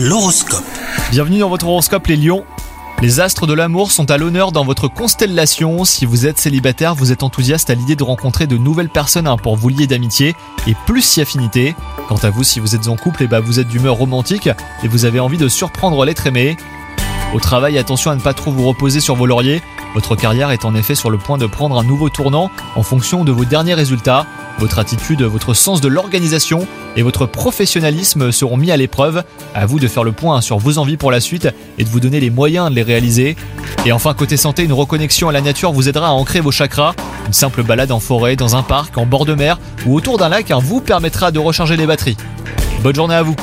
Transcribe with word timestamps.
L'horoscope. 0.00 0.62
Bienvenue 1.10 1.40
dans 1.40 1.48
votre 1.48 1.66
horoscope 1.66 2.06
les 2.06 2.14
lions. 2.14 2.44
Les 3.02 3.18
astres 3.18 3.48
de 3.48 3.52
l'amour 3.52 3.90
sont 3.90 4.08
à 4.12 4.16
l'honneur 4.16 4.52
dans 4.52 4.64
votre 4.64 4.86
constellation. 4.86 5.84
Si 5.84 6.06
vous 6.06 6.24
êtes 6.24 6.38
célibataire, 6.38 6.94
vous 6.94 7.10
êtes 7.10 7.24
enthousiaste 7.24 7.68
à 7.68 7.74
l'idée 7.74 7.96
de 7.96 8.04
rencontrer 8.04 8.46
de 8.46 8.56
nouvelles 8.56 8.90
personnes 8.90 9.26
hein, 9.26 9.36
pour 9.36 9.56
vous 9.56 9.70
lier 9.70 9.88
d'amitié 9.88 10.36
et 10.68 10.76
plus 10.86 11.02
si 11.02 11.20
affinité. 11.20 11.74
Quant 12.06 12.20
à 12.22 12.30
vous, 12.30 12.44
si 12.44 12.60
vous 12.60 12.76
êtes 12.76 12.86
en 12.86 12.94
couple, 12.94 13.24
et 13.24 13.26
bah, 13.26 13.40
vous 13.40 13.58
êtes 13.58 13.66
d'humeur 13.66 13.96
romantique 13.96 14.48
et 14.84 14.88
vous 14.88 15.04
avez 15.04 15.18
envie 15.18 15.36
de 15.36 15.48
surprendre 15.48 16.04
l'être 16.04 16.28
aimé. 16.28 16.56
Au 17.34 17.40
travail, 17.40 17.76
attention 17.76 18.10
à 18.10 18.14
ne 18.14 18.20
pas 18.20 18.32
trop 18.32 18.50
vous 18.50 18.66
reposer 18.66 19.00
sur 19.00 19.14
vos 19.14 19.26
lauriers. 19.26 19.60
Votre 19.94 20.16
carrière 20.16 20.50
est 20.50 20.64
en 20.64 20.74
effet 20.74 20.94
sur 20.94 21.10
le 21.10 21.18
point 21.18 21.36
de 21.36 21.44
prendre 21.46 21.78
un 21.78 21.84
nouveau 21.84 22.08
tournant 22.08 22.50
en 22.74 22.82
fonction 22.82 23.22
de 23.22 23.30
vos 23.32 23.44
derniers 23.44 23.74
résultats. 23.74 24.24
Votre 24.58 24.78
attitude, 24.78 25.22
votre 25.22 25.52
sens 25.52 25.82
de 25.82 25.88
l'organisation 25.88 26.66
et 26.96 27.02
votre 27.02 27.26
professionnalisme 27.26 28.32
seront 28.32 28.56
mis 28.56 28.70
à 28.70 28.78
l'épreuve. 28.78 29.24
À 29.54 29.66
vous 29.66 29.78
de 29.78 29.88
faire 29.88 30.04
le 30.04 30.12
point 30.12 30.40
sur 30.40 30.56
vos 30.58 30.78
envies 30.78 30.96
pour 30.96 31.10
la 31.10 31.20
suite 31.20 31.48
et 31.76 31.84
de 31.84 31.88
vous 31.90 32.00
donner 32.00 32.18
les 32.18 32.30
moyens 32.30 32.70
de 32.70 32.74
les 32.74 32.82
réaliser. 32.82 33.36
Et 33.84 33.92
enfin, 33.92 34.14
côté 34.14 34.38
santé, 34.38 34.64
une 34.64 34.72
reconnexion 34.72 35.28
à 35.28 35.32
la 35.32 35.42
nature 35.42 35.72
vous 35.72 35.88
aidera 35.88 36.08
à 36.08 36.12
ancrer 36.12 36.40
vos 36.40 36.50
chakras. 36.50 36.94
Une 37.26 37.34
simple 37.34 37.62
balade 37.62 37.92
en 37.92 38.00
forêt, 38.00 38.36
dans 38.36 38.56
un 38.56 38.62
parc, 38.62 38.96
en 38.96 39.04
bord 39.04 39.26
de 39.26 39.34
mer 39.34 39.58
ou 39.86 39.94
autour 39.94 40.16
d'un 40.16 40.30
lac 40.30 40.50
hein, 40.50 40.60
vous 40.62 40.80
permettra 40.80 41.30
de 41.30 41.38
recharger 41.38 41.76
les 41.76 41.86
batteries. 41.86 42.16
Bonne 42.82 42.94
journée 42.94 43.14
à 43.14 43.22
vous 43.22 43.36